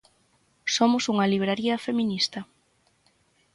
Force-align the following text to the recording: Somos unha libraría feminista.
Somos 0.75 1.03
unha 1.13 1.29
libraría 1.33 1.83
feminista. 1.87 2.39